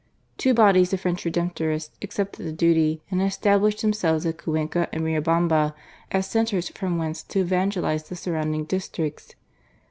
[0.39, 5.75] Two bodies of French Redemptorists accepted the duty, and established themselves at Cuenca and Riobamba
[6.09, 9.35] as centres from whence to evangelise the surrounding districts.